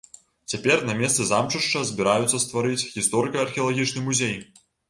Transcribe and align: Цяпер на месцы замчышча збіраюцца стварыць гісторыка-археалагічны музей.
Цяпер 0.53 0.77
на 0.89 0.95
месцы 1.01 1.27
замчышча 1.33 1.83
збіраюцца 1.91 2.41
стварыць 2.47 2.87
гісторыка-археалагічны 2.97 4.09
музей. 4.09 4.35